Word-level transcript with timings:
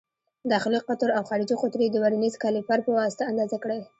داخلي 0.51 0.79
قطر 0.87 1.07
او 1.17 1.23
خارجي 1.29 1.55
قطر 1.61 1.79
یې 1.83 1.89
د 1.91 1.97
ورنیز 2.03 2.33
کالیپر 2.43 2.79
په 2.85 2.91
واسطه 2.99 3.23
اندازه 3.31 3.57
کړئ. 3.63 3.81